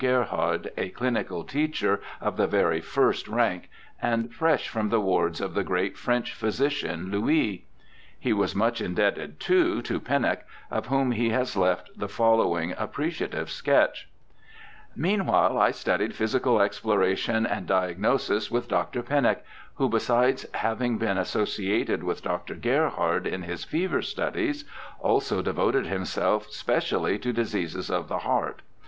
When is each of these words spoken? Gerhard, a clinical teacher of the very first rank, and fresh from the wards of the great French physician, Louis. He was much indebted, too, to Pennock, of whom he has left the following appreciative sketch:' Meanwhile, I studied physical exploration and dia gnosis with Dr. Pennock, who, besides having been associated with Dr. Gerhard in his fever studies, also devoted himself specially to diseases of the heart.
Gerhard, 0.01 0.71
a 0.77 0.89
clinical 0.89 1.43
teacher 1.43 2.01
of 2.19 2.35
the 2.35 2.47
very 2.47 2.81
first 2.81 3.27
rank, 3.27 3.69
and 4.01 4.33
fresh 4.33 4.67
from 4.67 4.89
the 4.89 4.99
wards 4.99 5.39
of 5.39 5.53
the 5.53 5.63
great 5.63 5.95
French 5.95 6.33
physician, 6.33 7.11
Louis. 7.11 7.67
He 8.19 8.33
was 8.33 8.55
much 8.55 8.81
indebted, 8.81 9.39
too, 9.39 9.83
to 9.83 9.99
Pennock, 9.99 10.39
of 10.71 10.87
whom 10.87 11.11
he 11.11 11.29
has 11.29 11.55
left 11.55 11.91
the 11.95 12.07
following 12.09 12.73
appreciative 12.79 13.51
sketch:' 13.51 14.09
Meanwhile, 15.05 15.55
I 15.59 15.69
studied 15.69 16.15
physical 16.15 16.59
exploration 16.63 17.45
and 17.45 17.67
dia 17.67 17.93
gnosis 17.95 18.49
with 18.49 18.67
Dr. 18.69 19.03
Pennock, 19.03 19.41
who, 19.75 19.87
besides 19.87 20.47
having 20.55 20.97
been 20.97 21.19
associated 21.19 22.01
with 22.03 22.23
Dr. 22.23 22.55
Gerhard 22.55 23.27
in 23.27 23.43
his 23.43 23.65
fever 23.65 24.01
studies, 24.01 24.65
also 24.99 25.43
devoted 25.43 25.85
himself 25.85 26.47
specially 26.49 27.19
to 27.19 27.31
diseases 27.31 27.91
of 27.91 28.07
the 28.07 28.17
heart. 28.17 28.63